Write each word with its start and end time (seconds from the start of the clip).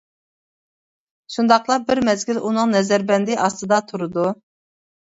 شۇنداقلا 1.35 1.79
بىر 1.91 2.03
مەزگىل 2.09 2.41
ئۇنىڭ 2.41 2.75
نەزەربەندى 2.79 3.39
ئاستىدا 3.47 3.83
تۇرىدۇ. 3.93 4.29